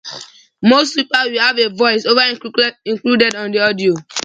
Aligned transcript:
Most 0.63 0.93
sweepers 0.93 1.25
will 1.29 1.39
have 1.41 1.59
a 1.59 1.69
voice 1.69 2.07
over 2.07 2.23
included 2.87 3.35
on 3.35 3.51
the 3.51 3.59
audio. 3.59 3.93